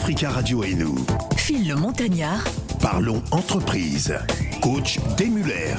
[0.00, 0.94] Africa Radio et nous.
[1.36, 2.44] Phil le Montagnard.
[2.80, 4.14] Parlons entreprise.
[4.62, 5.74] Coach Muller.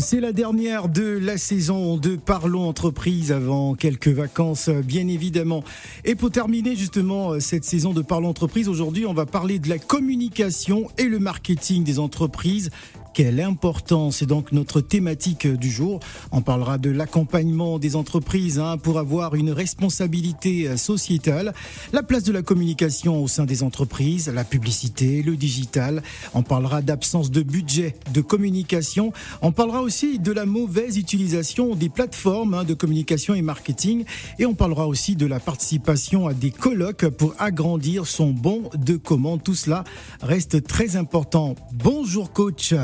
[0.00, 5.64] C'est la dernière de la saison de Parlons Entreprise avant quelques vacances, bien évidemment.
[6.06, 9.78] Et pour terminer justement cette saison de Parlons Entreprise, aujourd'hui, on va parler de la
[9.78, 12.70] communication et le marketing des entreprises
[13.14, 16.00] quelle importance C'est donc notre thématique du jour?
[16.30, 21.52] On parlera de l'accompagnement des entreprises hein, pour avoir une responsabilité sociétale,
[21.92, 26.02] la place de la communication au sein des entreprises, la publicité, le digital.
[26.34, 29.12] On parlera d'absence de budget de communication.
[29.42, 34.04] On parlera aussi de la mauvaise utilisation des plateformes hein, de communication et marketing.
[34.38, 38.96] Et on parlera aussi de la participation à des colloques pour agrandir son bon de
[38.96, 39.42] commande.
[39.42, 39.84] Tout cela
[40.20, 41.54] reste très important.
[41.72, 42.74] Bonjour coach.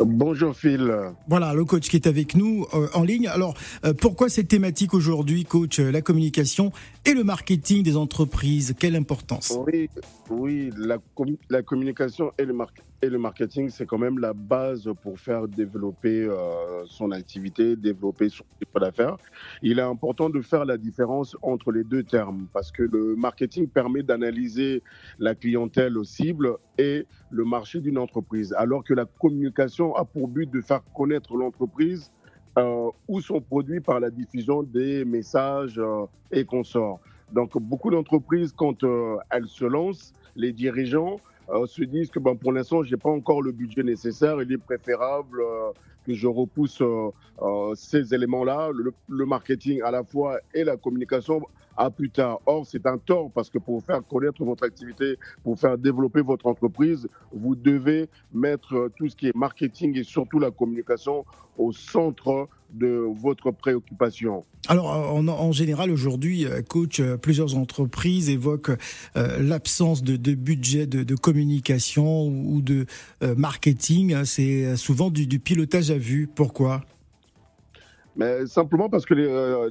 [0.00, 0.92] Bonjour Phil.
[1.28, 3.28] Voilà, le coach qui est avec nous euh, en ligne.
[3.28, 6.72] Alors, euh, pourquoi cette thématique aujourd'hui, coach, euh, la communication
[7.04, 8.74] et le marketing des entreprises?
[8.78, 9.56] Quelle importance?
[9.66, 9.88] Oui,
[10.30, 10.98] oui la,
[11.48, 12.54] la communication et le,
[13.04, 16.26] et le marketing, c'est quand même la base pour faire développer
[16.86, 19.16] son activité, développer son chiffre d'affaires.
[19.62, 23.68] Il est important de faire la différence entre les deux termes parce que le marketing
[23.68, 24.82] permet d'analyser
[25.18, 30.50] la clientèle cible et le marché d'une entreprise, alors que la communication a pour but
[30.50, 32.10] de faire connaître l'entreprise
[32.58, 37.00] euh, ou son produit par la diffusion des messages euh, et consorts.
[37.32, 41.18] Donc beaucoup d'entreprises, quand euh, elles se lancent, les dirigeants
[41.66, 44.58] se disent que bon, pour l'instant, je n'ai pas encore le budget nécessaire, il est
[44.58, 45.42] préférable
[46.06, 46.82] que je repousse
[47.74, 48.70] ces éléments-là,
[49.08, 51.40] le, marketing à la fois et la communication
[51.76, 52.40] à plus tard.
[52.46, 56.46] Or, c'est un tort parce que pour faire connaître votre activité, pour faire développer votre
[56.46, 61.24] entreprise, vous devez mettre tout ce qui est marketing et surtout la communication
[61.58, 64.44] au centre de votre préoccupation.
[64.68, 68.76] Alors, en, général, aujourd'hui, euh, coach, euh, plusieurs entreprises évoquent
[69.16, 72.86] euh, l'absence de, budget de, communication ou de
[73.36, 74.24] marketing.
[74.24, 76.28] C'est souvent du, du pilotage à vue.
[76.32, 76.82] Pourquoi?
[78.16, 79.68] Mais simplement parce que les, euh,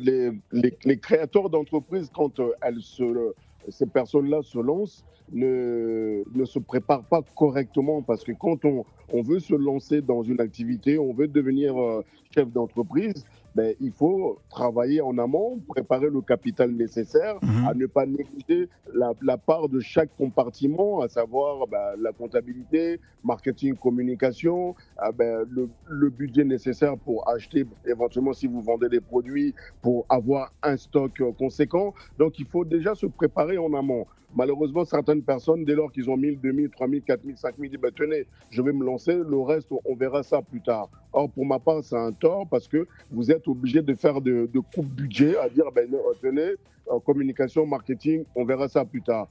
[0.51, 3.33] les, les, créateurs d'entreprises, quand euh, elles se,
[3.69, 8.01] ces personnes-là se lancent, ne, ne se préparent pas correctement.
[8.01, 12.03] Parce que quand on, on veut se lancer dans une activité, on veut devenir euh,
[12.33, 13.25] chef d'entreprise,
[13.55, 17.67] ben, il faut travailler en amont, préparer le capital nécessaire, mhm.
[17.67, 23.75] à ne pas négliger la, part de chaque compartiment, à savoir ben, la comptabilité, marketing,
[23.75, 29.53] communication, ah, ben, le, le, budget nécessaire pour acheter, éventuellement si vous vendez des produits,
[29.81, 31.93] pour avoir un stock conséquent.
[32.17, 34.05] Donc il faut déjà se préparer en amont.
[34.35, 38.25] Malheureusement, certaines personnes, dès lors qu'ils ont 1000, 2000, 3000, 4000, 5000, disent bah, tenez,
[38.49, 40.89] je vais me lancer, le reste, on verra ça plus tard.
[41.11, 44.49] Or, pour ma part, c'est un tort parce que vous êtes obligé de faire de,
[44.73, 45.87] coupes budget, à dire ben,
[46.21, 46.55] tenez,
[47.05, 49.27] communication, marketing, on verra ça plus tard.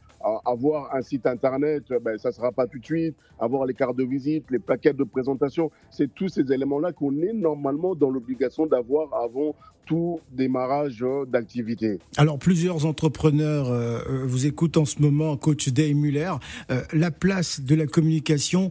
[0.46, 3.16] avoir un site internet, ben, ça ne sera pas tout de suite.
[3.38, 7.32] Avoir les cartes de visite, les plaquettes de présentation, c'est tous ces éléments-là qu'on est
[7.32, 9.54] normalement dans l'obligation d'avoir avant
[9.86, 11.98] tout démarrage d'activité.
[12.16, 16.32] Alors, plusieurs entrepreneurs euh, euh, vous écoutent en moment, coach Dave Muller.
[16.70, 18.70] Euh, la place de la communication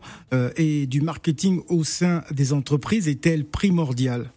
[0.56, 4.32] et du marketing au sein des entreprises est-elle primordiale?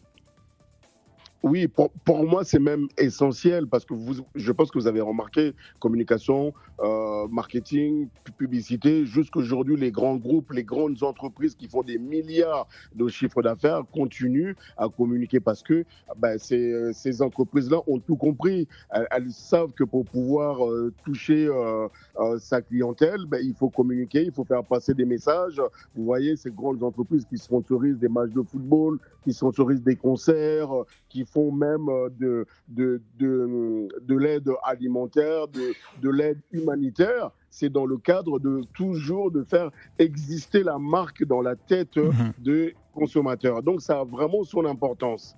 [1.45, 5.03] Oui, pour, pour moi, c'est même essentiel parce que vous, je pense que vous avez
[5.03, 11.99] remarqué, communication, euh, marketing, publicité, jusqu'aujourd'hui, les grands groupes, les grandes entreprises qui font des
[11.99, 15.85] milliards de chiffres d'affaires continuent à communiquer parce que
[16.17, 18.67] ben, ces, ces entreprises-là ont tout compris.
[18.91, 21.89] Elles, savent que pour pouvoir euh, toucher euh,
[22.21, 25.61] euh, sa clientèle, ben, il faut communiquer, il faut faire passer des messages.
[25.95, 30.71] Vous voyez, ces grandes entreprises qui sponsorisent des matchs de football, qui sponsorisent des concerts,
[31.11, 37.87] qui même euh, de, de, de, de l'aide alimentaire, de, de l'aide humanitaire c'est dans
[37.87, 42.33] le cadre de toujours de faire exister la marque dans la tête mhm.
[42.41, 43.63] des consommateurs.
[43.63, 45.37] Donc ça a vraiment son importance.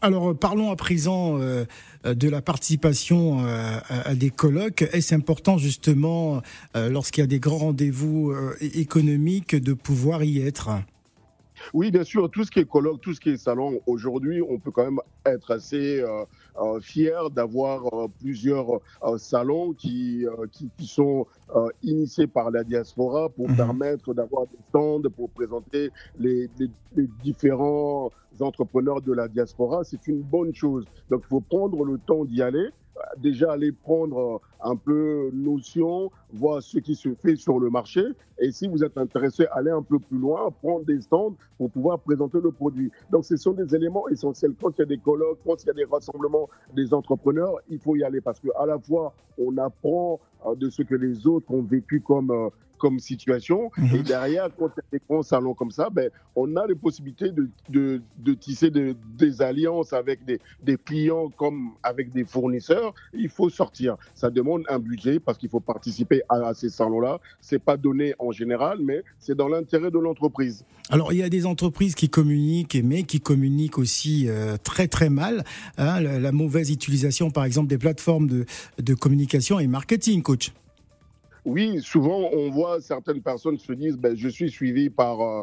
[0.00, 1.64] Alors euh, parlons à présent euh,
[2.04, 4.82] de la participation à des colloques.
[4.92, 6.40] Est-ce important justement,
[6.74, 10.70] lorsqu'il y a des grands rendez-vous économiques, de pouvoir y être?
[11.72, 14.58] Oui, bien sûr, tout ce qui est colloque, tout ce qui est salon, aujourd'hui, on
[14.58, 16.24] peut quand même être assez euh,
[16.60, 18.80] euh, fier d'avoir euh, plusieurs
[19.16, 21.26] salons qui, qui, sont
[21.82, 23.56] initiés par la diaspora pour mhm.
[23.56, 26.50] permettre d'avoir des stands pour présenter les,
[26.96, 29.84] les différents entrepreneurs de la diaspora.
[29.84, 30.84] C'est une bonne chose.
[31.10, 32.70] Donc, il faut prendre le temps d'y aller
[33.18, 38.02] déjà aller prendre un peu notion, voir ce qui se fait sur le marché.
[38.38, 42.00] Et si vous êtes intéressé, aller un peu plus loin, prendre des stands pour pouvoir
[42.00, 42.90] présenter le produit.
[43.10, 44.54] Donc, ce sont des éléments essentiels.
[44.60, 47.78] Quand il y a des colloques, quand il y a des rassemblements des entrepreneurs, il
[47.78, 51.50] faut y aller parce qu'à la fois, on apprend euh, de ce que les autres
[51.52, 52.48] ont vécu comme euh,
[52.78, 53.70] comme situation.
[53.78, 54.02] Et mhm.
[54.02, 57.30] derrière, quand il y a des grands salons comme ça, ben, on a les possibilités
[57.30, 62.94] de, de, de tisser des alliances avec des, des, clients comme avec des fournisseurs.
[63.12, 63.96] Il faut sortir.
[64.14, 67.20] Ça demande un budget parce qu'il faut participer à, ces salons-là.
[67.40, 70.64] C'est pas donné en général, mais c'est dans l'intérêt de l'entreprise.
[70.90, 75.08] Alors, il y a des entreprises qui communiquent, mais qui communiquent aussi euh, très très
[75.08, 75.44] mal.
[75.78, 78.44] Hein, la, la, mauvaise utilisation, par exemple, des plateformes de,
[78.78, 80.52] de communication et marketing, coach.
[81.44, 85.42] Oui, souvent on voit certaines personnes se disent ben, je suis suivi par euh,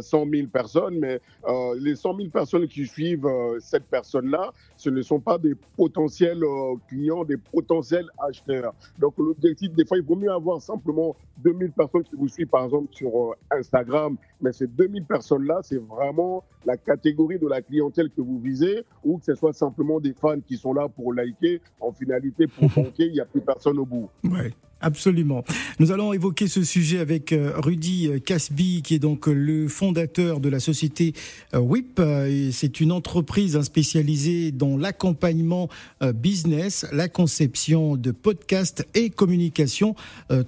[0.00, 4.52] 100 euh, 000 personnes, mais euh, les 100 000 personnes qui suivent euh, cette personne-là,
[4.76, 6.42] ce ne sont pas des potentiels
[6.88, 8.74] clients, des potentiels acheteurs.
[8.98, 12.64] Donc l'objectif, des fois, il vaut mieux avoir simplement 2000 personnes qui vous suivent, par
[12.64, 18.20] exemple, sur Instagram, mais ces 2000 personnes-là, c'est vraiment la catégorie de la clientèle que
[18.20, 21.92] vous visez, ou que ce soit simplement des fans qui sont là pour liker, en
[21.92, 24.08] finalité, pour banquer, il n'y a plus personne au bout.
[24.24, 24.52] Ouais.
[24.82, 25.44] Absolument.
[25.78, 30.60] Nous allons évoquer ce sujet avec Rudy Casby, qui est donc le fondateur de la
[30.60, 31.14] société
[31.54, 31.98] euh, WIP.
[31.98, 35.68] Euh, c'est une entreprise spécialisée dans l'accompagnement
[36.02, 39.94] euh, business, la conception de podcasts et communication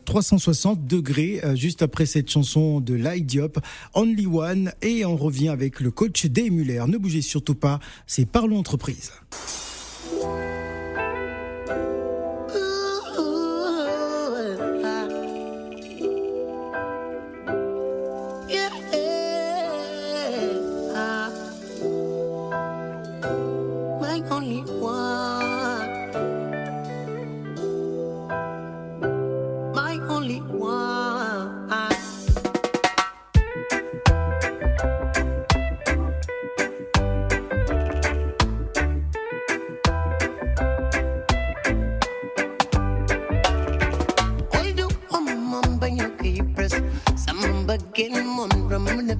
[0.04, 1.40] 360 degrés.
[1.54, 3.58] Juste après cette chanson de Diop,
[3.94, 6.82] Only One, et on revient avec le coach Day Muller.
[6.88, 9.12] Ne bougez surtout pas, c'est Parlons Entreprise.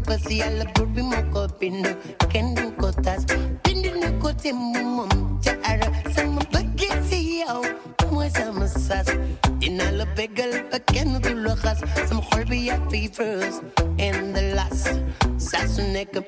[0.07, 1.93] kasi alaburi moko binu
[2.33, 3.25] kendin kotas.
[3.65, 7.65] Bindin kote mumum jara sama bagesi yao
[8.13, 9.09] mwa sama sas.
[9.61, 13.61] Ina la begal paken dulu khas sam kholbi ya fevers.
[13.99, 14.89] And the last
[15.39, 16.21] sasuneka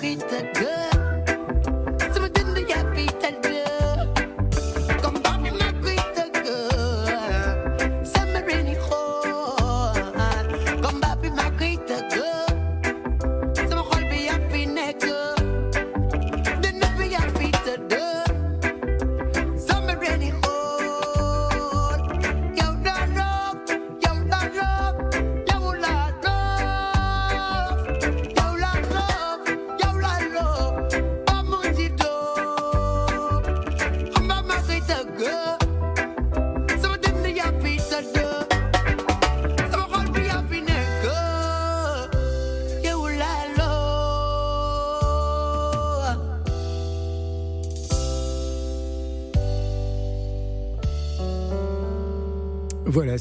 [0.00, 0.85] hate the girl.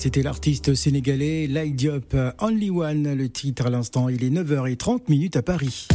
[0.05, 4.07] C'était l'artiste sénégalais Light Diop, Only One, le titre à l'instant.
[4.07, 5.87] Il est 9h30 minutes à Paris.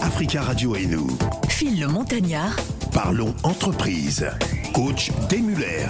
[0.00, 1.06] Africa Radio et nous.
[1.50, 2.56] Phil le Montagnard,
[2.94, 4.26] Parlons entreprise.
[4.72, 5.84] Coach Desmuller.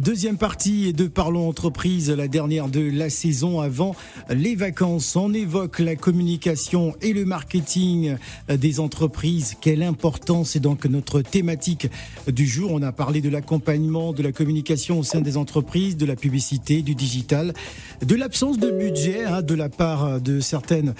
[0.00, 3.94] Deuxième partie de Parlons Entreprise, la dernière de la saison avant
[4.30, 5.16] les vacances.
[5.16, 8.16] On évoque la communication et le marketing
[8.48, 9.54] des entreprises.
[9.60, 11.88] Quelle importance est donc notre thématique
[12.26, 12.70] du jour.
[12.72, 16.80] On a parlé de l'accompagnement, de la communication au sein des entreprises, de la publicité,
[16.80, 17.52] du digital,
[18.00, 20.94] de l'absence de budget hein, de la part de certaines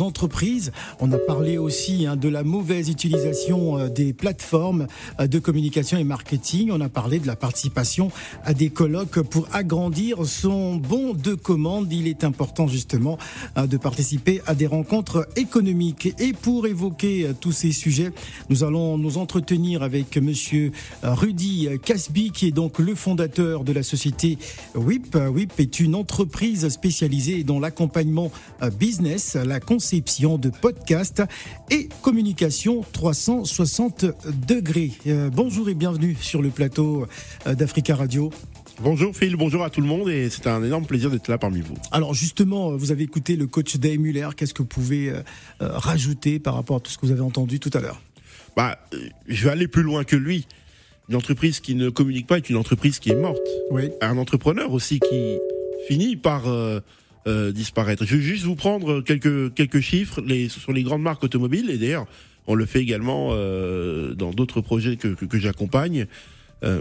[0.00, 0.70] entreprises.
[1.00, 4.86] On a parlé aussi hein, de la mauvaise utilisation euh, des plateformes
[5.18, 6.70] euh, de communication et marketing.
[6.70, 8.10] On a parlé de la participation
[8.44, 11.92] à des colloques pour agrandir son bon de commande.
[11.92, 13.18] Il est important justement
[13.56, 16.14] euh, de participer à des rencontres économiques.
[16.18, 18.12] Et pour évoquer euh, tous ces sujets,
[18.50, 20.72] nous allons nous entretenir avec monsieur
[21.04, 24.38] euh, Rudy Casby, qui est donc le fondateur de la société
[24.74, 25.16] WIP.
[25.16, 28.30] WIP est une entreprise spécialisée dans l'accompagnement
[28.78, 31.22] business, la conception de podcasts
[31.70, 34.06] et communication 360
[34.46, 34.92] degrés.
[35.06, 37.06] Euh, Bonjour et bienvenue sur le plateau
[37.46, 38.30] euh, d'Africa Radio.
[38.82, 41.60] Bonjour Phil, bonjour à tout le monde et c'est un énorme plaisir d'être là parmi
[41.60, 41.74] vous.
[41.92, 44.28] Alors justement, euh, vous avez écouté le coach Dave Muller.
[44.36, 45.12] Qu'est-ce que vous pouvez
[45.60, 48.00] rajouter par rapport à tout ce que vous avez entendu tout à l'heure?
[48.56, 48.78] Bah,
[49.26, 50.46] je vais aller plus loin que lui.
[51.08, 53.46] Une entreprise qui ne communique pas est une entreprise qui est morte.
[53.70, 53.90] Oui.
[54.00, 55.38] Un entrepreneur aussi qui
[55.86, 56.80] finit par euh,
[57.26, 58.04] euh, disparaître.
[58.04, 61.78] Je vais juste vous prendre quelques quelques chiffres les, sur les grandes marques automobiles et
[61.78, 62.06] d'ailleurs
[62.46, 66.06] on le fait également euh, dans d'autres projets que, que, que j'accompagne.
[66.62, 66.80] Euh,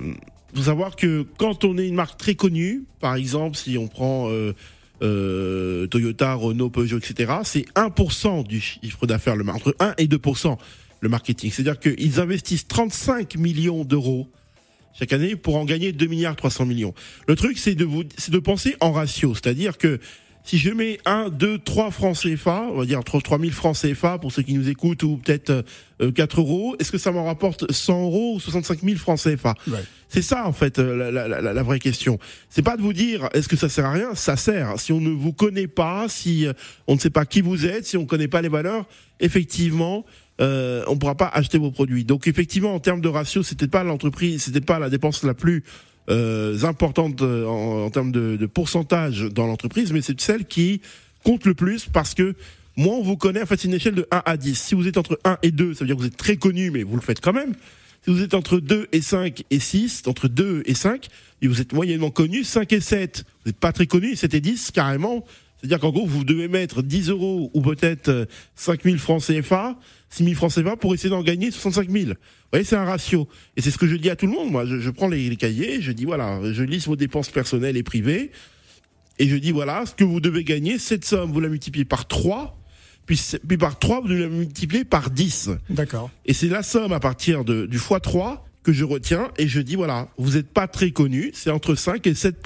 [0.54, 4.30] faut savoir que quand on est une marque très connue, par exemple si on prend
[4.30, 4.54] euh,
[5.02, 10.58] euh, Toyota, Renault, Peugeot, etc., c'est 1% du chiffre d'affaires, entre 1 et 2%
[11.02, 11.52] le marketing.
[11.52, 14.30] C'est-à-dire qu'ils investissent 35 millions d'euros
[14.98, 16.94] chaque année pour en gagner 2 milliards 300 millions.
[17.28, 19.34] Le truc, c'est de vous, c'est de penser en ratio.
[19.34, 20.00] C'est-à-dire que
[20.44, 24.18] si je mets 1, 2, 3 francs CFA, on va dire entre 3000 francs CFA
[24.18, 25.64] pour ceux qui nous écoutent ou peut-être
[26.02, 29.56] euh, 4 euros, est-ce que ça m'en rapporte 100 euros ou 65 000 francs CFA
[29.68, 29.80] Ouais.
[30.10, 32.20] C'est ça en fait euh, la, la, la, la vraie question.
[32.50, 34.80] C'est pas de vous dire est-ce que ça sert à rien, ça sert.
[34.80, 36.54] Si on ne vous connaît pas, si euh,
[36.86, 38.86] on ne sait pas qui vous êtes, si on ne connaît pas les valeurs,
[39.20, 40.06] effectivement,
[40.40, 42.06] euh, on ne pourra pas acheter vos produits.
[42.06, 45.64] Donc effectivement, en termes de ratio, c'était pas l'entreprise, c'était pas la dépense la plus
[46.10, 50.82] euh, importante euh, en, termes de, pourcentage dans l'entreprise, mais c'est celle qui
[51.24, 52.36] compte le plus parce que
[52.76, 54.60] moins on vous connaît, en fait, c'est une échelle de 1 à 10.
[54.60, 56.72] Si vous êtes entre 1 et 2, ça veut dire que vous êtes très connu,
[56.72, 57.54] mais vous le faites quand même.
[58.04, 61.08] Si vous êtes entre 2 et 5 et 6, entre 2 et 5,
[61.42, 64.42] et vous êtes moyennement connu, 5 et 7, vous n'êtes pas très connu, 7 et
[64.42, 65.24] 10, carrément.
[65.64, 69.80] C'est-à-dire qu'en gros, vous devez mettre 10 euros ou peut-être euh, 5 000 francs CFA,
[70.10, 72.06] 6 000 francs CFA pour essayer d'en gagner 65 000.
[72.08, 72.14] Vous
[72.52, 73.30] voyez, c'est un ratio.
[73.56, 74.52] Et c'est ce que je dis à tout le monde.
[74.52, 77.78] Moi, je, je prends les, les cahiers, je dis voilà, je liste vos dépenses personnelles
[77.78, 78.32] et privées,
[79.20, 82.10] et je dis voilà, ce que vous devez gagner, cette somme, vous la multipliez par
[82.10, 82.60] 3,
[83.06, 83.18] puis,
[83.48, 85.52] puis par 3, vous la multipliez par 10.
[85.70, 86.12] D'accord.
[86.26, 89.78] Et c'est la somme à partir de, du x3 que je retiens et je dis
[89.78, 92.42] voilà, vous n'êtes pas très connu, c'est entre 5 et 7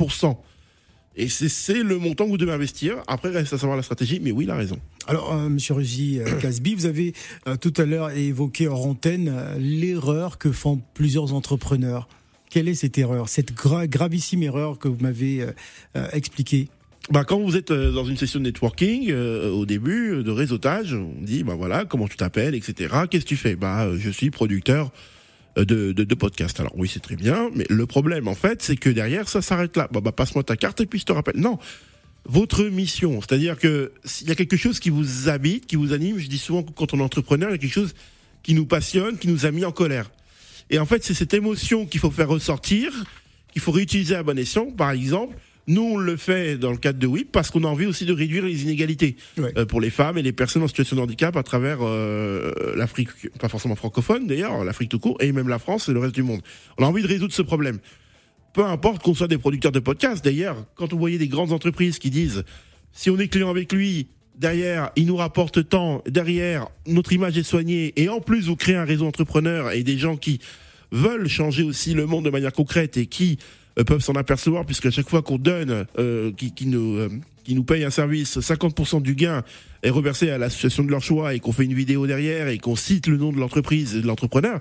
[1.18, 2.98] Et c'est- le montant que vous devez investir.
[3.08, 4.78] Après, reste à savoir la stratégie, mais oui, il a raison.
[5.08, 7.14] Alors, euh, Monsieur Rugy euh, Casby, vous avez
[7.48, 12.08] euh, tout à l'heure évoqué hors antenne euh, l'erreur que font plusieurs entrepreneurs.
[12.50, 15.46] Quelle est cette erreur, cette gra- gravissime erreur que vous m'avez
[16.14, 16.70] expliquée?
[17.10, 21.22] Bah, quand vous êtes dans une session de networking, euh, au début, de réseautage, on
[21.22, 22.94] dit, bah voilà, comment tu t'appelles, etc.
[23.10, 23.56] Qu'est-ce que tu fais?
[23.56, 24.92] Bah, je suis producteur
[25.66, 26.60] de, de, de podcast.
[26.60, 29.76] Alors oui, c'est très bien, mais le problème, en fait, c'est que derrière, ça s'arrête
[29.78, 29.88] là.
[29.92, 31.38] Bah, bah passe-moi ta carte et puis je te rappelle.
[31.38, 31.60] Non,
[32.26, 36.20] votre mission, c'est-à-dire que s'il y a quelque chose qui vous habite, qui vous anime,
[36.20, 37.96] je dis souvent que quand on est entrepreneur, il y a quelque chose
[38.44, 40.12] qui nous passionne, qui nous a mis en colère.
[40.70, 42.92] Et en fait, c'est cette émotion qu'il faut faire ressortir,
[43.54, 44.72] qu'il faut réutiliser à bon escient.
[44.72, 45.38] Par exemple,
[45.70, 48.14] Nous, on le fait dans le cadre de WIP parce qu'on a envie aussi de
[48.14, 49.52] réduire les inégalités Ouais.
[49.58, 53.10] euh, pour les femmes et les personnes en situation de handicap à travers euh, l'Afrique,
[53.40, 56.24] pas forcément francophone d'ailleurs, l'Afrique tout court, et même la France et le reste du
[56.24, 56.40] monde.
[56.78, 57.80] On a envie de résoudre ce problème.
[58.54, 60.24] Peu importe qu'on soit des producteurs de podcasts.
[60.24, 62.44] D'ailleurs, quand vous voyez des grandes entreprises qui disent
[62.94, 64.08] si on est client avec lui,
[64.38, 68.76] derrière, il nous rapporte tant, derrière, notre image est soignée, et en plus, vous créez
[68.76, 70.40] un réseau entrepreneur et des gens qui
[70.94, 73.38] veulent changer aussi le monde de manière concrète et qui
[73.84, 77.10] peuvent s'en apercevoir, puisque à chaque fois qu'on donne, euh, qui, nous, euh,
[77.44, 79.44] qui nous paye un service, 50% du gain
[79.84, 82.76] est reversé à l'association de leur choix et qu'on fait une vidéo derrière et qu'on
[82.76, 84.60] cite le nom de l'entreprise et de l'entrepreneur.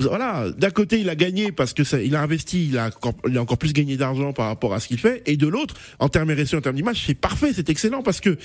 [0.00, 3.36] Voilà, d'un côté il a gagné parce que il a investi, il a, encore, il
[3.36, 6.08] a encore plus gagné d'argent par rapport à ce qu'il fait, et de l'autre, en
[6.08, 8.38] termes RSE, en termes d'image, c'est parfait, c'est excellent parce que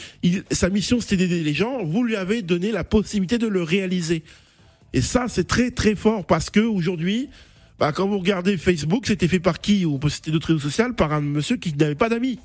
[0.49, 4.23] sa mission c'était d'aider les gens, vous lui avez donné la possibilité de le réaliser.
[4.93, 7.29] Et ça c'est très très fort parce que aujourd'hui,
[7.79, 9.85] bah, quand vous regardez Facebook, c'était fait par qui?
[9.85, 10.93] Ou c'était d'autres réseaux sociaux?
[10.95, 12.39] Par un monsieur qui n'avait pas d'amis.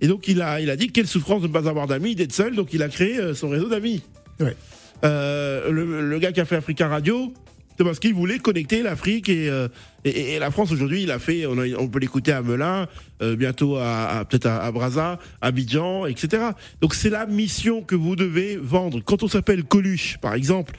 [0.00, 2.32] Et donc il a, il a dit quelle souffrance de ne pas avoir d'amis, d'être
[2.32, 4.02] seul, donc il a créé euh, son réseau d'amis.
[4.40, 4.56] Ouais.
[5.04, 7.32] Euh, le, le gars qui a fait Africa Radio,
[7.76, 9.68] c'est parce qu'il voulait connecter l'Afrique et, euh,
[10.04, 11.02] et, et la France aujourd'hui.
[11.02, 12.86] Il a fait, on, a- on peut l'écouter à Melun,
[13.22, 16.42] euh, bientôt à, à- peut-être à, à Brazza, à Abidjan, etc.
[16.80, 19.00] Donc c'est la mission que vous devez vendre.
[19.04, 20.74] Quand on s'appelle Coluche, par exemple,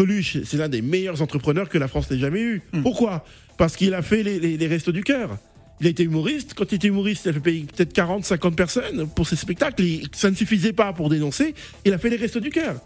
[0.00, 2.62] Coluche, c'est l'un des meilleurs entrepreneurs que la France n'ait jamais eu.
[2.82, 3.22] Pourquoi?
[3.58, 5.36] Parce qu'il a fait les, les, les restos du cœur.
[5.78, 6.54] Il a été humoriste.
[6.54, 9.84] Quand il était humoriste, il a fait payer peut-être 40, 50 personnes pour ses spectacles.
[10.12, 11.54] Ça ne suffisait pas pour dénoncer.
[11.84, 12.80] Il a fait les restos du cœur.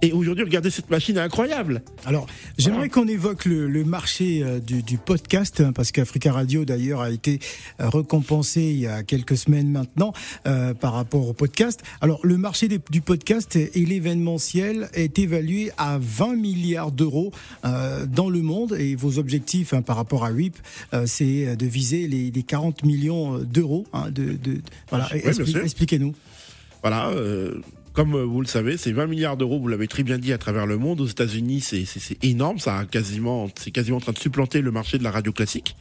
[0.00, 1.82] Et aujourd'hui, regardez cette machine incroyable.
[2.06, 2.92] Alors, j'aimerais Voilà.
[2.92, 7.10] qu'on évoque le, le marché euh, du, du podcast, hein, parce qu'Africa Radio, d'ailleurs, a
[7.10, 7.40] été
[7.80, 10.12] euh, récompensé il y a quelques semaines maintenant
[10.46, 11.80] euh, par rapport au podcast.
[12.00, 17.32] Alors, le marché des- du podcast et l'événementiel est évalué à 20 milliards d'euros
[17.64, 20.56] euh, dans le monde, et vos objectifs hein, par rapport à WIP,
[21.06, 23.84] c'est de viser les, les 40 millions d'euros.
[23.92, 26.14] hein, de, de- voilà, Oui, Expli- expliquez-nous.
[26.82, 27.10] Voilà.
[27.98, 29.58] Comme euh, vous le savez, c'est 20 milliards d'euros.
[29.58, 31.00] Vous l'avez très bien dit à travers le monde.
[31.00, 32.60] Aux États-Unis, c'est énorme.
[32.60, 35.74] Ça a quasiment, c'est quasiment en train de supplanter le marché de la radio classique.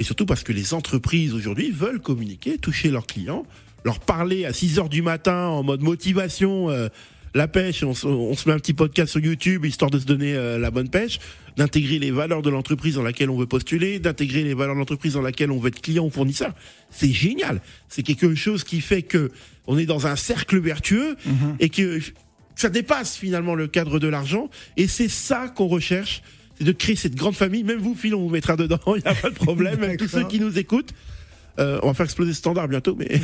[0.00, 3.46] Et surtout parce que les entreprises aujourd'hui veulent communiquer, toucher leurs clients,
[3.84, 6.70] leur parler à 6 heures du matin en mode motivation.
[6.70, 6.88] euh,
[7.36, 10.06] la pêche, on, se- on se met un petit podcast sur YouTube histoire de se
[10.06, 11.20] donner euh, la bonne pêche,
[11.56, 15.14] d'intégrer les valeurs de l'entreprise dans laquelle on veut postuler, d'intégrer les valeurs de l'entreprise
[15.14, 16.52] dans laquelle on veut être client ou fournisseur.
[16.90, 17.60] C'est génial.
[17.88, 19.30] C'est quelque chose qui fait que
[19.66, 21.16] on est dans un cercle vertueux
[21.60, 22.00] et que
[22.56, 24.48] ça dépasse finalement le cadre de l'argent.
[24.76, 26.22] Et c'est ça qu'on recherche,
[26.58, 27.64] c'est de créer cette grande famille.
[27.64, 29.80] Même vous, Phil, on vous mettra dedans, il n'y a pas de problème.
[29.80, 30.92] Même tous ceux qui nous écoutent.
[31.60, 33.08] Euh, on va faire exploser ce standard bientôt, mais,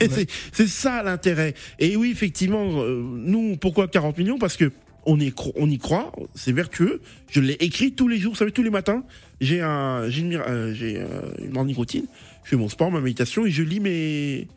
[0.00, 1.54] mais c'est- c'est ça l'intérêt.
[1.78, 4.38] Et oui, effectivement, euh, nous, pourquoi 40 millions?
[4.38, 4.72] Parce que
[5.06, 7.00] on y, cro- on y croit, c'est vertueux.
[7.30, 9.04] Je l'ai écrit tous les jours, vous savez, tous les matins.
[9.40, 11.04] J'ai un, j'ai une, euh, j'ai euh,
[11.44, 12.06] une morning routine.
[12.42, 14.48] Je fais mon sport, ma méditation et je lis mes,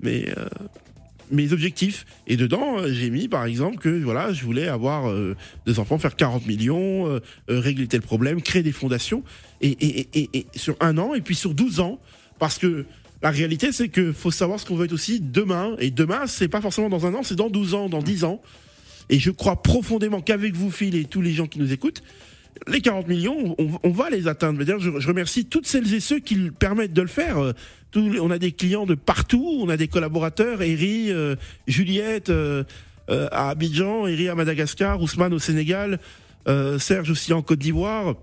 [0.00, 0.46] mes, euh,
[1.30, 2.06] mes objectifs.
[2.26, 5.98] Et dedans, euh, j'ai mis par exemple que voilà, je voulais avoir euh, des enfants,
[5.98, 9.22] faire 40 millions, euh, régler tel problème, créer des fondations.
[9.60, 11.98] Et, et- et sur un an, et puis sur 12 ans,
[12.38, 12.86] parce que
[13.20, 15.74] la réalité, c'est que faut savoir ce qu'on veut être aussi demain.
[15.80, 18.40] Et demain, c'est pas forcément dans un an, c'est dans 12 ans, dans 10 ans.
[19.10, 22.02] Et je crois profondément qu'avec vous, Phil, et tous les gens qui nous écoutent,
[22.66, 24.60] les 40 millions, on, va les atteindre.
[24.64, 27.54] Je, je remercie toutes celles et ceux qui permettent de le faire.
[27.96, 32.64] On a des clients de partout, on a des collaborateurs, Eri, euh, Juliette euh,
[33.08, 35.98] euh, à Abidjan, Eri à Madagascar, Ousmane au Sénégal,
[36.78, 38.14] Serge aussi en Côte d'Ivoire.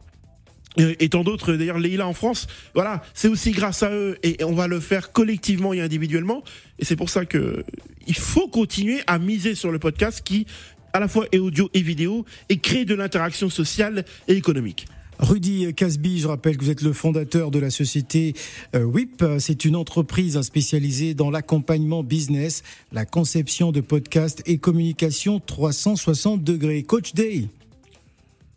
[0.77, 2.47] Et tant d'autres, d'ailleurs Leïla en France.
[2.73, 6.43] Voilà, c'est aussi grâce à eux et on va le faire collectivement et individuellement.
[6.79, 7.63] Et c'est pour ça que
[8.07, 10.47] il faut continuer à miser sur le podcast qui,
[10.95, 14.87] à la fois est audio et vidéo, et crée de l'interaction sociale et économique.
[15.19, 18.33] Rudy Casby, je rappelle que vous êtes le fondateur de la société
[18.77, 19.21] euh, WIP.
[19.39, 26.83] C'est une entreprise spécialisée dans l'accompagnement business, la conception de podcasts et communication 360 degrés.
[26.83, 27.49] Coach Day.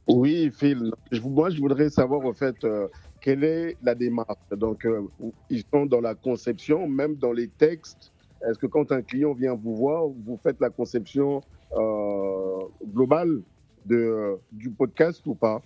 [0.06, 0.92] Oui, Phil.
[1.24, 2.86] Moi, je voudrais savoir, en fait, euh,
[3.20, 4.38] quelle est la démarche?
[4.56, 5.02] Donc, euh,
[5.50, 8.12] ils sont dans la conception, même dans les textes.
[8.48, 11.42] Est-ce que quand un client vient vous voir, vous faites la conception
[11.72, 12.60] euh,
[12.94, 13.40] globale
[13.86, 15.62] de, du podcast ou pas?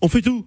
[0.00, 0.46] On fait tout.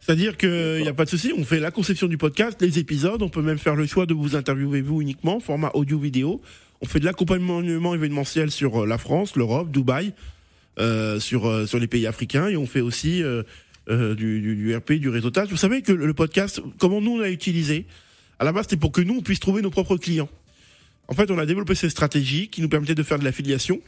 [0.00, 3.20] C'est-à-dire qu'il n'y a pas de souci, on fait la conception du podcast, les épisodes,
[3.20, 6.40] on peut même faire le choix de vous interviewer vous uniquement, format audio-vidéo.
[6.80, 10.14] On fait de l'accompagnement événementiel sur euh, la France, l'Europe, Dubaï,
[10.78, 13.42] euh, sur, euh, sur les pays africains, et on fait aussi euh,
[13.90, 15.48] euh, du, du, RP, du réseautage.
[15.48, 17.84] Vous savez que le podcast, comment nous on l'a utilisé,
[18.38, 20.28] à la base c'était pour que nous on puisse trouver nos propres clients.
[21.08, 23.80] En fait, on a développé cette stratégie qui nous permettait de faire de l'affiliation,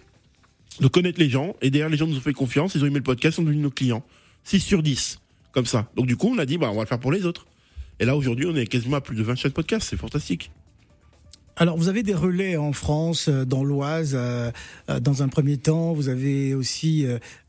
[0.78, 2.98] de connaître les gens, et derrière les gens nous ont fait confiance, ils ont aimé
[2.98, 4.04] le podcast, ils sont devenus nos clients.
[4.44, 5.20] 6 sur 10,
[5.52, 5.90] comme ça.
[5.96, 7.46] Donc du coup, on a dit, bah, on va le faire pour les autres.
[7.98, 9.86] Et là, aujourd'hui, on est quasiment à plus de 20 chaînes podcast.
[9.90, 10.50] C'est fantastique.
[11.60, 14.50] Alors, vous avez des relais en France, euh, dans l'Oise, euh,
[14.88, 15.92] euh, dans un premier temps.
[15.92, 17.04] Vous avez aussi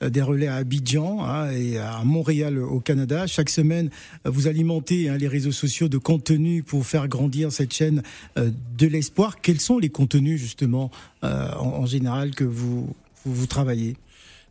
[0.06, 3.26] des relais à Abidjan hein, et à Montréal au Canada.
[3.26, 3.90] Chaque semaine,
[4.26, 8.04] vous alimentez hein, les réseaux sociaux de contenu pour faire grandir cette chaîne
[8.36, 9.40] de l'espoir.
[9.40, 12.94] Quels sont les contenus, justement, en, en général, que vous,
[13.26, 13.96] vous, vous travaillez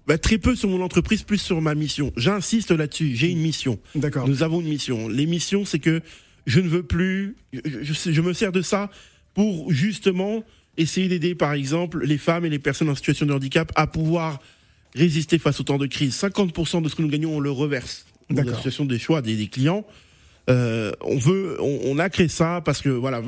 [0.06, 2.12] Bah, très peu sur mon entreprise, plus sur ma mission.
[2.16, 3.14] J'insiste là-dessus.
[3.14, 3.78] J'ai une mission.
[3.94, 4.26] D'accord.
[4.28, 5.08] Nous avons une mission.
[5.08, 6.00] Les missions, c'est que
[6.46, 7.36] je ne veux plus.
[7.52, 7.60] Je,
[7.92, 8.90] je- je me sers de ça
[9.34, 10.42] pour justement
[10.76, 14.40] essayer d'aider, par exemple, les femmes et les personnes en situation de handicap à pouvoir
[14.94, 16.14] résister face au temps de crise.
[16.16, 18.58] 50% de ce que nous gagnons, on le reverse dans la D'accord.
[18.58, 19.84] situation des choix des, des clients.
[20.50, 23.22] Euh, on veut, on, on a créé ça parce que voilà,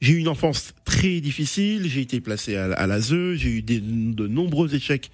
[0.00, 1.86] j'ai eu une enfance très difficile.
[1.88, 3.34] J'ai été placé à, à l'ASE.
[3.34, 5.10] J'ai eu des- de nombreux échecs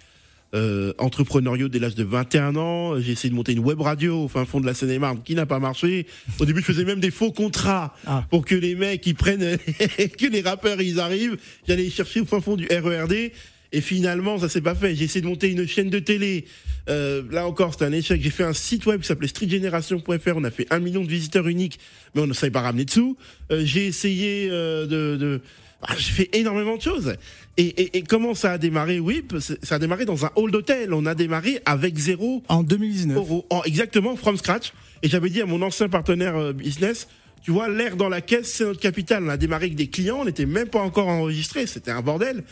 [0.55, 2.99] euh, entrepreneuriaux dès l'âge de 21 ans.
[3.01, 5.47] J'ai essayé de monter une web radio au fin fond de la Seine-et-Marne qui n'a
[5.47, 6.07] pas marché.
[6.39, 8.25] Au début, je faisais même des faux contrats Ah.
[8.31, 11.37] pour que les mecs ils prennent, que les rappeurs ils arrivent.
[11.67, 13.33] J'allais les chercher au fin fond du RERD.
[13.73, 14.95] Et finalement, ça s'est pas fait.
[14.97, 16.47] J'ai essayé de monter une chaîne de télé.
[16.89, 18.21] Euh, là encore, c'était un échec.
[18.23, 20.33] J'ai fait un site web qui s'appelait streetgeneration.fr.
[20.37, 21.79] On a fait un million de visiteurs uniques,
[22.15, 23.17] mais on ne savait pas ramener de sous.
[23.53, 25.41] Euh, j'ai essayé euh, de, de...
[25.83, 27.15] Ah, j'ai fait énormément de choses.
[27.59, 29.01] Et, et, et comment ça a démarré?
[29.01, 30.93] Oui, c'est- ça a démarré dans un hall d'hôtel.
[30.95, 33.17] On a démarré avec zéro En 2019.
[33.17, 34.73] euros, en- exactement from scratch.
[35.03, 37.07] Et j'avais dit à mon ancien partenaire euh, business,
[37.43, 39.23] tu vois, l'air dans la caisse, c'est notre capital.
[39.25, 42.43] On a démarré avec des clients, on n'était même pas encore enregistré, c'était un bordel.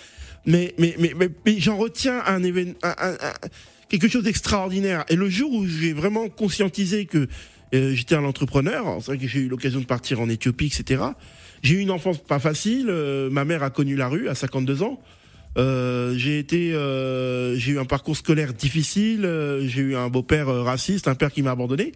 [0.46, 2.78] Mais, mais, mais, mais, mais j'en retiens un événement,
[3.88, 5.04] quelque chose d'extraordinaire.
[5.09, 7.28] Et le jour où j'ai vraiment conscientisé que
[7.74, 11.02] euh, j'étais un entrepreneur, c'est vrai que j'ai eu l'occasion de partir en Éthiopie, etc.
[11.62, 12.87] J'ai eu une enfance pas facile.
[12.88, 15.00] euh, ma mère a connu la rue à 52 ans.
[15.59, 19.28] Euh, j'ai été, euh, j'ai eu un parcours scolaire difficile.
[19.66, 21.92] j'ai eu un beau-père raciste, un père qui m'a abandonné.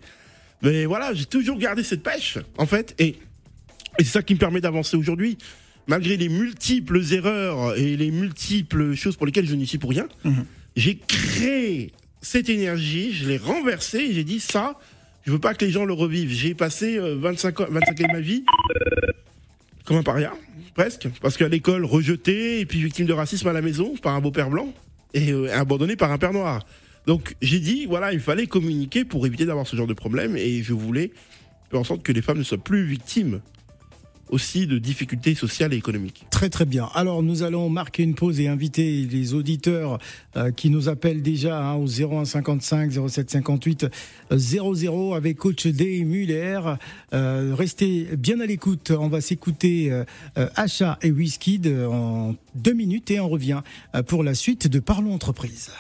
[0.63, 3.17] Mais voilà, j'ai toujours gardé cette pêche, en fait, et
[3.99, 5.39] c'est ça qui me permet d'avancer aujourd'hui,
[5.87, 10.09] malgré les multiples erreurs et les multiples choses pour lesquelles je n'y suis pour rien.
[10.25, 10.45] Mhm.
[10.77, 14.79] J'ai créé cette énergie, je l'ai renversée, et j'ai dit ça.
[15.25, 16.33] Je veux pas que les gens le revivent.
[16.33, 18.45] J'ai passé euh, 25 ans, 25 ans de ma vie
[19.91, 20.33] comme un paria,
[20.75, 24.21] presque, parce qu'à l'école rejeté et puis victime de racisme à la maison par un
[24.21, 24.73] beau-père blanc
[25.15, 26.65] et euh, abandonné par un père noir.
[27.07, 30.63] Donc j'ai dit voilà, il fallait communiquer pour éviter d'avoir ce genre de problème et
[30.63, 31.11] je voulais
[31.71, 33.41] faire en sorte que les femmes ne soient plus victimes
[34.31, 36.25] aussi de difficultés sociales et économiques.
[36.31, 36.89] Très très bien.
[36.95, 39.99] Alors nous allons marquer une pause et inviter les auditeurs
[40.37, 43.87] euh, qui nous appellent déjà hein, au 01 55 07 58
[44.33, 46.61] euh, 00 avec coach D Muller.
[47.13, 48.93] Euh, restez bien à l'écoute.
[48.97, 50.05] On va s'écouter euh,
[50.39, 53.61] euh, Achat et Whisky en deux minutes et on revient
[54.07, 55.71] pour la suite de Parlons Entreprise.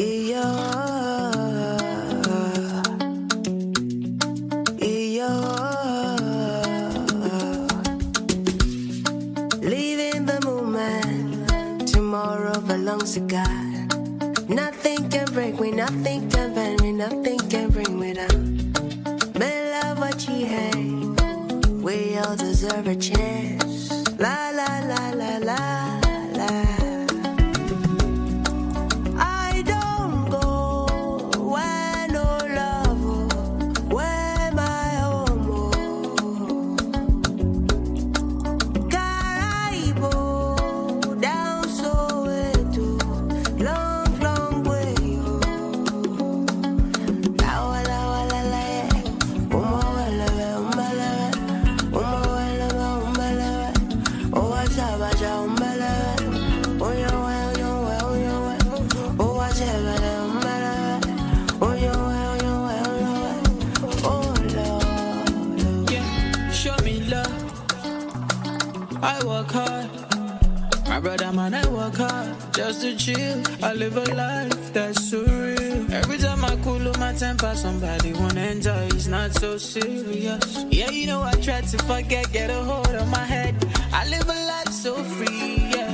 [0.00, 1.09] Leaving
[12.90, 14.48] belongs to God.
[14.48, 18.72] Nothing can break me, nothing can bend me, nothing can bring me down.
[19.38, 23.59] May love what you hate, we all deserve a chance.
[77.40, 78.86] Temper, somebody wanna enjoy.
[78.94, 80.64] It's not so serious.
[80.70, 83.54] Yeah, you know I try to forget, get a hold of my head.
[83.92, 85.56] I live a life so free.
[85.74, 85.92] Yeah,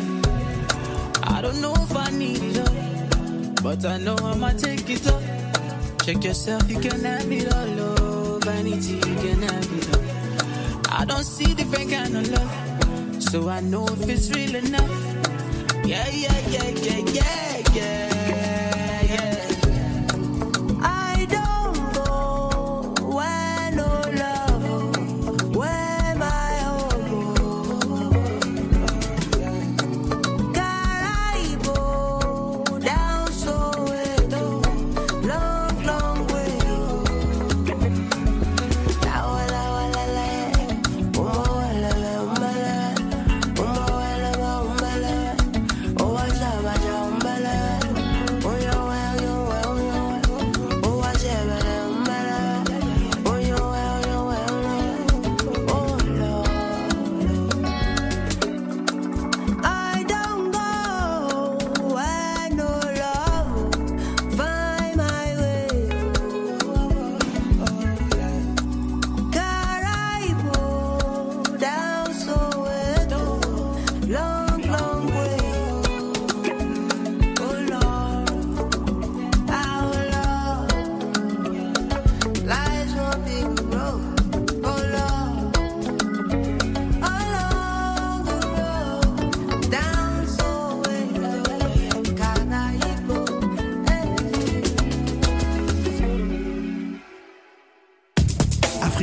[1.25, 2.57] I don't know if I need it
[3.63, 5.23] but I know I'ma take it up.
[6.05, 7.67] Check yourself, you can have it all.
[7.67, 8.45] love.
[8.45, 11.01] vanity, you can have it all.
[11.01, 14.91] I don't see different kind of love, so I know if it's real enough.
[15.85, 17.46] Yeah, yeah, yeah, yeah, yeah,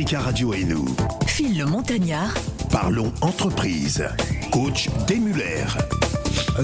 [0.04, 0.84] Africa Radio et nous.
[1.26, 2.34] Phil le Montagnard,
[2.70, 4.04] Parlons entreprise.
[4.52, 5.64] Coach Demuller.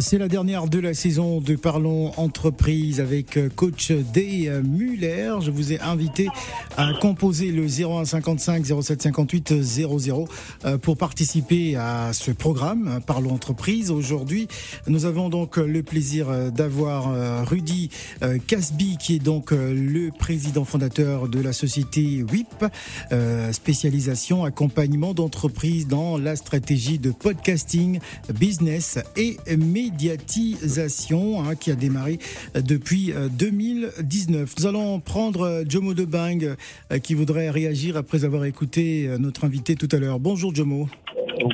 [0.00, 4.50] C'est la dernière de la saison de Parlons Entreprise avec euh, coach D.
[4.64, 5.35] Muller.
[5.40, 6.28] Je vous ai invité
[6.76, 10.28] à composer le 0155 07 58 00
[10.64, 13.90] euh, pour participer à ce programme euh, Parlons Entreprise.
[13.90, 14.48] Aujourd'hui,
[14.87, 17.90] nous avons donc le plaisir euh, d'avoir euh, Rudy
[18.22, 22.64] euh, Casby qui est donc euh, le président fondateur de la société WIP,
[23.12, 27.98] euh, spécialisation accompagnement d'entreprises dans la stratégie de podcasting,
[28.35, 32.18] business et médiatisation hein, qui a démarré
[32.56, 34.54] euh, depuis euh, 2019.
[34.58, 36.56] Nous allons prendre euh, Jomo de Bang
[36.92, 40.18] euh, qui voudrait réagir après avoir écouté euh, notre invité tout à l'heure.
[40.20, 40.88] Bonjour Jomo.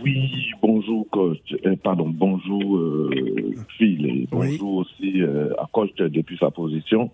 [0.03, 0.31] Oui,
[0.63, 1.39] bonjour coach.
[1.65, 4.59] Euh, pardon, bonjour euh, Phil et Oui.
[4.59, 7.11] bonjour aussi euh, à coach depuis sa position.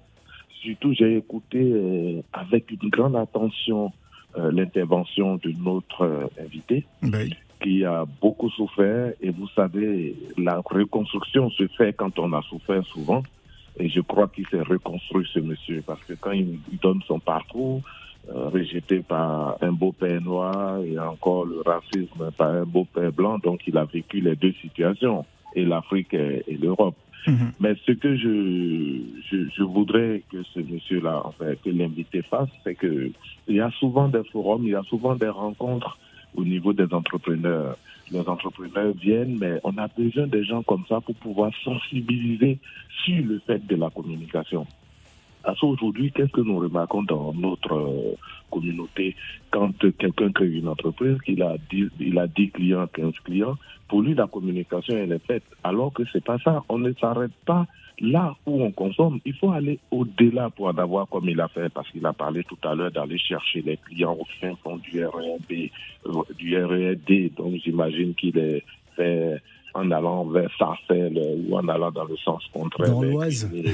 [0.62, 3.92] Surtout, j'ai écouté euh, avec une grande attention
[4.38, 7.28] euh, l'intervention de notre euh, invité Ben,
[7.62, 12.84] qui a beaucoup souffert et vous savez, la reconstruction se fait quand on a souffert
[12.86, 13.22] souvent
[13.78, 17.18] et je crois qu'il s'est reconstruit ce monsieur parce que quand il il donne son
[17.18, 17.80] parcours,
[18.28, 23.12] euh, rejeté par un beau père noir et encore le racisme par un beau père
[23.12, 25.24] blanc, donc il a vécu les deux situations,
[25.56, 26.94] et l'Afrique et, et l'Europe.
[27.26, 27.52] Mhm.
[27.60, 32.74] Mais ce que je, je, je voudrais que ce monsieur-là, enfin, que l'invité fasse, c'est
[32.74, 33.10] que
[33.48, 35.98] il y a souvent des forums, il y a souvent des rencontres
[36.34, 37.76] au niveau des entrepreneurs.
[38.10, 42.58] Les entrepreneurs viennent, mais on a besoin des gens comme ça pour pouvoir sensibiliser
[43.04, 44.66] sur le fait de la communication.
[45.42, 48.14] Parce qu'aujourd'hui, qu'est-ce que nous remarquons dans notre euh,
[48.50, 49.16] communauté
[49.50, 53.56] quand quelqu'un crée une entreprise, qu'il a 10, il a 10 clients, 15 clients,
[53.88, 55.42] pour lui, la communication, elle est faite.
[55.64, 56.62] Alors que c'est pas ça.
[56.68, 57.66] On ne s'arrête pas
[58.02, 59.20] là où on consomme.
[59.24, 62.44] Il faut aller au-delà pour en avoir comme il a fait, parce qu'il a parlé
[62.44, 65.70] tout à l'heure d'aller chercher les clients au fin fond du RERB,
[66.06, 67.34] euh, du RERD.
[67.36, 68.64] Donc, j'imagine qu'il est
[68.96, 69.40] fait
[69.74, 72.90] en allant vers Sarcelles ou en allant dans le sens contraire.
[72.90, 73.28] Dans vers.
[73.28, 73.64] Grigny,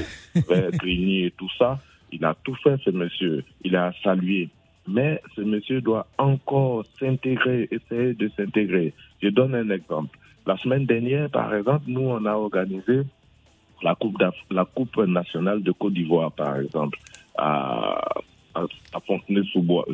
[0.47, 1.79] vers Grigny et tout ça.
[2.11, 3.43] Il a tout fait, ce monsieur.
[3.63, 4.49] Il a salué.
[4.87, 8.93] Mais ce monsieur doit encore s'intégrer, essayer de s'intégrer.
[9.21, 10.17] Je donne un exemple.
[10.47, 13.01] La semaine dernière, par exemple, nous, on a organisé
[13.83, 16.97] la Coupe, la coupe nationale de Côte d'Ivoire, par exemple,
[17.37, 18.01] à,
[18.55, 19.85] à, Fontenay-sous-Bois,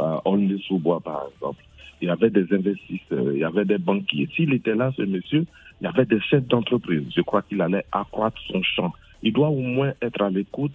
[0.00, 1.64] à Aulnay-sous-Bois, par exemple.
[2.00, 4.28] Il y avait des investisseurs, il y avait des banquiers.
[4.36, 5.46] S'il était là, ce monsieur,
[5.80, 7.04] il y avait des chefs d'entreprise.
[7.14, 8.92] Je crois qu'il allait accroître son champ.
[9.22, 10.74] Il doit au moins être à l'écoute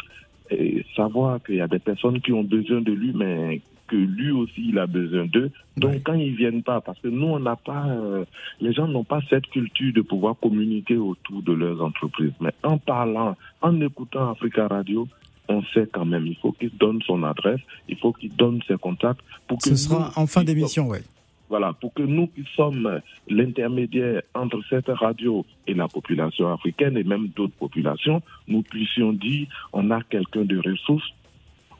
[0.49, 3.61] et savoir qu'il y a des personnes qui ont besoin de lui, mais
[3.93, 5.51] que lui aussi, il a besoin d'eux.
[5.77, 8.25] Donc, quand ils viennent pas, parce que nous, on n'a pas, euh,
[8.59, 12.33] les gens n'ont pas cette culture de pouvoir communiquer autour de leurs entreprises.
[12.41, 15.07] Mais en parlant, en écoutant Africa Radio,
[15.47, 18.77] on sait quand même, il faut qu'il donne son adresse, il faut qu'il donne ses
[18.77, 21.03] contacts pour que ce sera nous, en fin d'émission, ouais.
[21.49, 27.03] voilà, pour que nous qui sommes l'intermédiaire entre cette radio et la population africaine et
[27.03, 31.13] même d'autres populations, nous puissions dire on a quelqu'un de ressources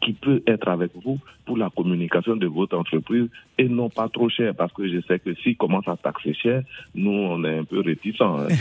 [0.03, 4.27] qui peut être avec vous pour la communication de votre entreprise et non pas trop
[4.29, 6.63] cher parce que je sais que s'il commence à taxer cher,
[6.95, 8.39] nous on est un peu réticents.
[8.39, 8.47] hein,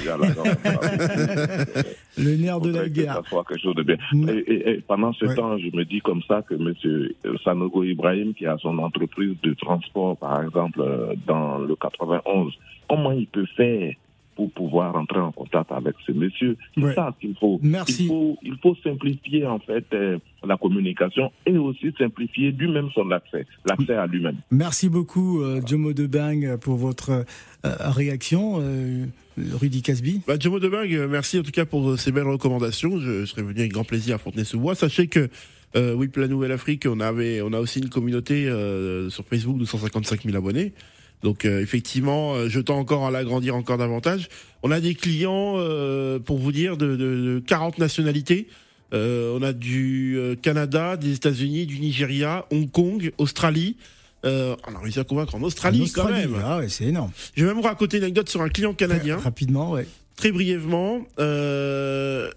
[2.18, 3.14] Le nerf de la faudrait que guerre.
[3.14, 3.96] ça soit quelque chose de bien.
[4.12, 4.28] Mm.
[4.28, 5.34] Et, et- et pendant ce Ouais.
[5.34, 9.54] temps, je me dis comme ça que Monsieur Sanogo Ibrahim, qui a son entreprise de
[9.54, 12.52] transport, par exemple, euh, dans le 91,
[12.88, 13.94] comment il peut faire
[14.36, 16.94] pour pouvoir entrer en contact avec ce monsieur C'est Ouais.
[16.94, 17.60] ça qu'il faut.
[17.62, 18.04] Merci.
[18.04, 23.10] Il faut, il faut simplifier en fait euh, la communication et aussi simplifier lui-même son
[23.10, 24.36] accès, l'accès à lui-même.
[24.50, 27.24] Merci beaucoup, euh, Jomo de Bang, pour votre euh,
[27.80, 28.58] réaction.
[28.60, 29.06] Euh,
[29.38, 30.20] Rudy Casby.
[30.26, 32.98] Bah, Jomo Debang, merci en tout cas pour ces belles recommandations.
[33.00, 34.74] Je serais venu avec grand plaisir à Fontenay-sous-Bois.
[34.74, 35.30] Sachez que
[35.74, 39.56] euh, oui, la Nouvelle Afrique, on avait, on a aussi une communauté euh, sur Facebook
[39.56, 40.74] de 155 000 abonnés.
[41.22, 44.28] Donc euh, effectivement, euh, je tends encore à l'agrandir encore davantage.
[44.62, 48.48] On a des clients, euh, pour vous dire, de, de, de 40 nationalités.
[48.92, 53.76] Euh, on a du euh, Canada, des États-Unis, du Nigeria, Hong Kong, Australie.
[54.24, 56.42] Euh, on a réussi à convaincre en Australie, En Australie, quand même.
[56.44, 57.10] Ah ouais, c'est énorme.
[57.34, 59.86] Je vais même vous raconter une anecdote sur un client canadien Rapidement, ouais.
[60.16, 62.30] très brièvement, euh,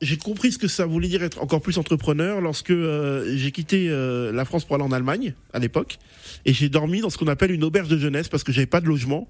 [0.00, 3.88] j'ai compris ce que ça voulait dire être encore plus entrepreneur lorsque euh, j'ai quitté
[3.88, 5.98] euh, la France pour aller en Allemagne à l'époque.
[6.44, 8.80] Et j'ai dormi dans ce qu'on appelle une auberge de jeunesse parce que j'avais pas
[8.80, 9.28] de logement.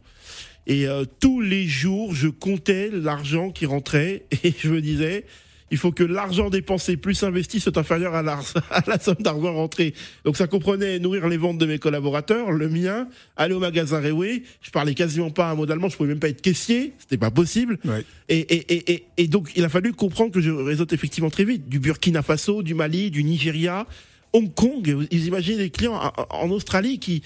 [0.67, 4.27] Et euh, tous les jours je comptais l'argent qui rentrait.
[4.45, 5.27] Et je me disais
[5.75, 8.39] il faut que l'argent dépensé plus investi soit inférieur à la,
[8.71, 9.93] à la somme d'argent rentrée.
[10.25, 14.45] Donc ça comprenait nourrir les ventes de mes collaborateurs, le mien, aller au magasin Reway.
[14.63, 17.33] Je parlais quasiment pas un mot d'allemand, je pouvais même pas être caissier, c'était pas
[17.33, 17.81] possible.
[17.85, 18.05] Ouais.
[18.29, 21.45] Et, et, et, et, et donc il a fallu comprendre que je réseaute effectivement très
[21.45, 21.69] vite.
[21.69, 23.89] Du Burkina Faso, du Mali, du Nigeria.
[24.33, 24.89] Hong Kong.
[24.89, 27.23] Vous vous imaginez des clients en, en Australie qui,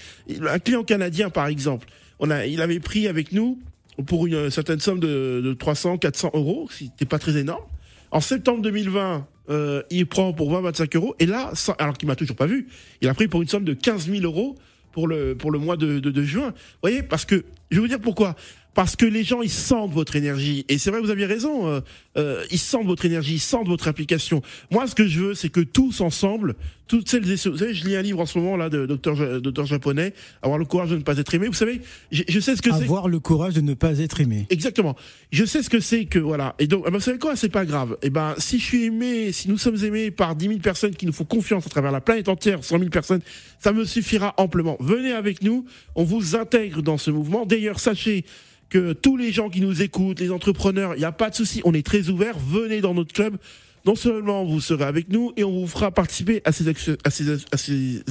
[0.47, 3.59] un client canadien par exemple, on a, il avait pris avec nous
[4.07, 7.63] pour une certaine somme de, de 300, 400 euros, c'était pas très énorme.
[8.11, 11.15] En septembre 2020, euh, il prend pour 20, 25 euros.
[11.19, 12.67] Et là, alors qu'il m'a toujours pas vu,
[13.01, 14.55] il a pris pour une somme de 15 000 euros
[14.91, 16.49] pour le, pour le mois de, de, de juin.
[16.49, 18.35] Vous voyez, parce que, je vais vous dire pourquoi.
[18.75, 20.65] Parce que les gens, ils sentent votre énergie.
[20.69, 21.67] Et c'est vrai, vous aviez raison.
[21.67, 21.81] euh,
[22.17, 24.41] euh, ils sentent votre énergie, ils sentent votre implication.
[24.71, 26.55] Moi, ce que je veux, c'est que tous ensemble,
[26.87, 27.49] toutes celles et ceux.
[27.49, 30.57] Vous savez, je lis un livre en ce moment, là, de docteur, docteur japonais, Avoir
[30.57, 31.47] le courage de ne pas être aimé.
[31.47, 32.83] Vous savez, je, je sais ce que c'est.
[32.83, 34.45] Avoir le courage de ne pas être aimé.
[34.49, 34.95] Exactement.
[35.31, 36.55] Je sais ce que c'est que voilà.
[36.59, 37.97] Et donc, ah ben, vous savez quoi C'est pas grave.
[38.01, 41.05] Et ben, si je suis aimé, si nous sommes aimés par 10 000 personnes qui
[41.05, 43.21] nous font confiance à travers la planète entière, 100 000 personnes,
[43.59, 44.77] ça me suffira amplement.
[44.79, 45.65] Venez avec nous.
[45.95, 47.45] On vous intègre dans ce mouvement.
[47.45, 48.25] D'ailleurs, sachez
[48.69, 51.61] que tous les gens qui nous écoutent, les entrepreneurs, il n'y a pas de souci.
[51.65, 52.37] On est très ouverts.
[52.37, 53.37] Venez dans notre club.
[53.85, 57.09] Non seulement vous serez avec nous et on vous fera participer à ces, actions- à
[57.09, 58.03] ces,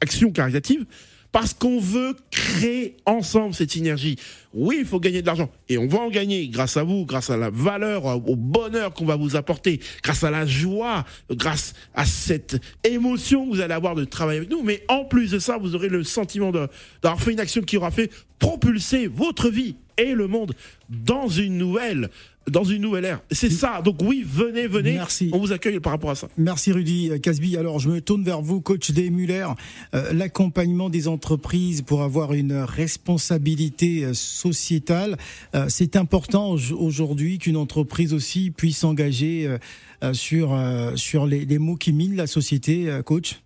[0.00, 0.86] actions caritatives
[1.30, 4.16] parce qu'on veut créer ensemble cette synergie.
[4.54, 5.50] Oui, il faut gagner de l'argent.
[5.68, 9.04] Et on va en gagner grâce à vous, grâce à la valeur, au bonheur qu'on
[9.04, 13.94] va vous apporter, grâce à la joie, grâce à cette émotion que vous allez avoir
[13.94, 14.62] de travailler avec nous.
[14.62, 17.90] Mais en plus de ça, vous aurez le sentiment d'avoir fait une action qui aura
[17.90, 20.54] fait propulser votre vie et le monde
[20.88, 22.08] dans une nouvelle,
[22.50, 23.20] dans une nouvelle ère.
[23.30, 23.82] C'est ça.
[23.82, 24.94] Donc oui, venez, venez.
[24.94, 25.28] Merci.
[25.34, 26.28] On vous accueille par rapport à ça.
[26.38, 27.56] Merci Rudy Casby.
[27.58, 29.46] Alors je me tourne vers vous, coach des Muller.
[29.94, 35.16] Euh, L'accompagnement des entreprises pour avoir une responsabilité euh, sociétale,
[35.54, 39.46] euh, c'est important au- aujourd'hui qu'une entreprise aussi puisse s'engager
[40.02, 40.56] euh, sur
[40.94, 43.40] sur les, les mots qui minent la société, coach.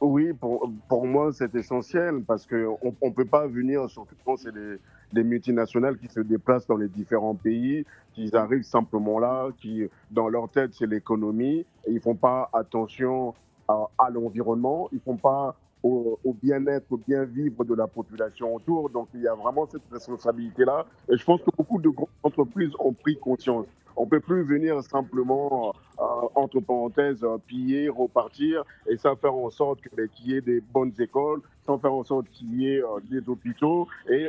[0.00, 4.52] Oui, pour, pour moi, c'est essentiel parce qu'on ne peut pas venir, surtout quand c'est
[4.52, 4.76] des,
[5.12, 10.28] des multinationales qui se déplacent dans les différents pays, qui arrivent simplement là, qui, dans
[10.28, 13.34] leur tête, c'est l'économie, et ils font pas attention
[13.68, 18.90] à, l'environnement, ils font pas au, bien-être, au bien-vivre de la population autour.
[18.90, 20.86] Donc, il y a vraiment cette responsabilité-là.
[21.08, 23.66] Et je pense que beaucoup de grandes entreprises ont pris conscience.
[23.96, 29.50] On peut plus venir simplement, euh, entre parenthèses, euh, piller, repartir, et ça faire en
[29.50, 32.82] sorte ben, qu'il y ait des bonnes écoles, sans faire en sorte qu'il y ait
[32.82, 34.28] euh, des hôpitaux, et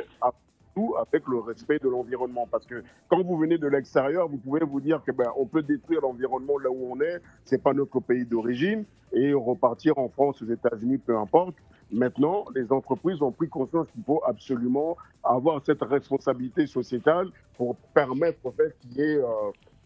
[0.98, 2.46] avec le respect de l'environnement.
[2.50, 5.62] Parce que quand vous venez de l'extérieur, vous pouvez vous dire que ben, on peut
[5.62, 10.40] détruire l'environnement là où on est, c'est pas notre pays d'origine, et repartir en France,
[10.42, 11.54] aux États-Unis, peu importe.
[11.92, 18.38] Maintenant, les entreprises ont pris conscience qu'il faut absolument avoir cette responsabilité sociétale pour permettre
[18.44, 19.24] au fait qu'il y ait euh,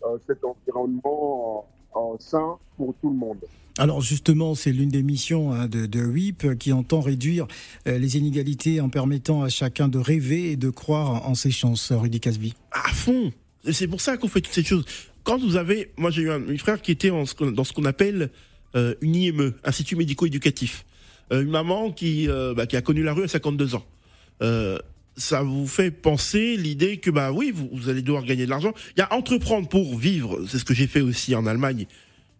[0.05, 3.39] euh, cet environnement euh, sain pour tout le monde.
[3.77, 7.47] Alors justement, c'est l'une des missions hein, de, de WIP euh, qui entend réduire
[7.89, 11.91] euh, les inégalités en permettant à chacun de rêver et de croire en ses chances.
[11.93, 12.55] Rudy Casby.
[12.71, 13.33] à fond.
[13.73, 14.85] C'est pour ça qu'on fait toutes ces choses.
[15.25, 17.85] Quand vous avez, moi j'ai eu un, un frère qui était en dans ce qu'on
[17.85, 18.31] appelle
[18.77, 20.85] euh, une IME, Institut médico-éducatif.
[21.33, 23.85] Euh, une maman qui, euh, bah, qui a connu la rue à 52 ans.
[25.17, 28.73] Ça vous fait penser l'idée que bah oui, vous, vous allez devoir gagner de l'argent.
[28.97, 30.45] Il y a entreprendre pour vivre.
[30.49, 31.87] C'est ce que j'ai fait aussi en Allemagne.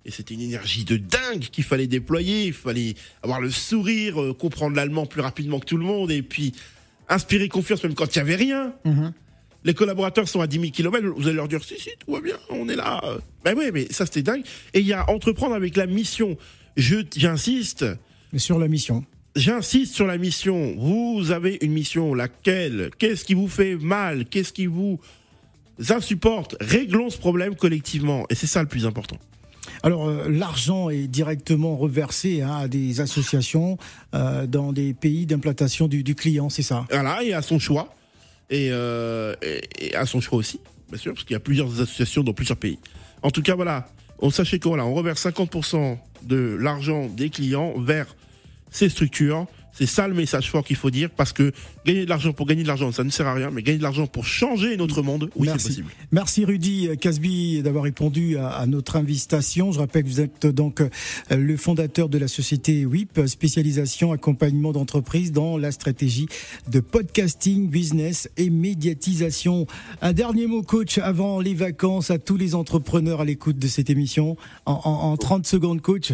[0.05, 2.47] Et c'était une énergie de dingue qu'il fallait déployer.
[2.47, 6.23] Il fallait avoir le sourire, euh, comprendre l'allemand plus rapidement que tout le monde, et
[6.23, 6.53] puis
[7.09, 8.75] inspirer confiance même quand il y avait rien.
[9.65, 12.21] Les collaborateurs sont à 10 000 km, vous allez leur dire si, si, tout va
[12.21, 13.01] bien, on est là.
[13.45, 14.45] Ben oui, mais ça c'était dingue.
[14.75, 16.37] Et il y a entreprendre avec la mission.
[16.77, 17.87] Je, j'insiste,
[18.33, 19.07] Mais sur la mission.
[19.37, 20.75] J'insiste sur la mission.
[20.77, 22.91] Vous avez une mission, laquelle?
[22.99, 24.25] Qu'est-ce qui vous fait mal?
[24.27, 24.99] Qu'est-ce qui vous
[25.91, 26.57] insupporte?
[26.61, 28.27] Réglons ce problème collectivement.
[28.31, 29.17] Et c'est ça le plus important.
[29.83, 33.79] Alors euh, l'argent est directement reversé hein, à des associations
[34.15, 36.87] euh, dans des pays d'implantation du, du client, c'est ça?
[36.91, 37.95] Voilà, et à son choix.
[38.51, 40.61] Et, euh, et, et à son choix aussi,
[40.91, 42.79] bien sûr, parce qu'il y a plusieurs associations dans plusieurs pays.
[43.23, 48.15] En tout cas, voilà, on sachez voilà, on reverse 50% de l'argent des clients vers
[48.75, 49.47] ces structures.
[49.77, 51.51] C'est ça le message fort qu'il faut dire, parce que
[51.85, 53.83] gagner de l'argent pour gagner de l'argent, ça ne sert à rien, mais gagner de
[53.83, 55.89] l'argent pour changer notre monde, oui, c'est possible.
[56.13, 59.73] Merci Rudy Casby d'avoir répondu à, à notre invitation.
[59.73, 60.89] Je rappelle que vous êtes donc euh,
[61.37, 66.29] le fondateur de la société WIP, spécialisation accompagnement d'entreprise dans la stratégie
[66.71, 69.67] de podcasting, business et médiatisation.
[70.03, 73.91] Un dernier mot coach avant les vacances à tous les entrepreneurs à l'écoute de cette
[73.91, 74.37] émission.
[74.67, 76.13] En, en- en 30 secondes coach.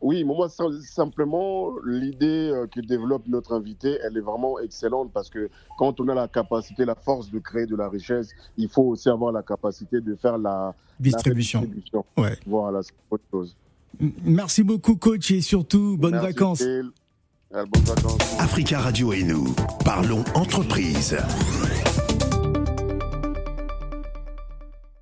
[0.00, 5.28] Oui, moi, sim- simplement, l'idée euh, que développe notre invité, elle est vraiment excellente parce
[5.28, 8.82] que quand on a la capacité, la force de créer de la richesse, il faut
[8.84, 11.66] aussi avoir la capacité de faire la la Distribution.
[12.16, 12.38] Ouais.
[12.46, 13.56] Voilà, c'est autre chose.
[14.24, 16.62] Merci beaucoup coach et surtout bonnes Merci, vacances.
[16.62, 16.82] Euh,
[17.52, 18.40] Bonnes vacances.
[18.40, 21.16] Africa Radio et nous, parlons entreprise.